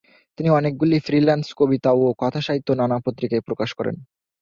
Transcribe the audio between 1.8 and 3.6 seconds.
ও কথাসাহিত্য নানা পত্রিকায়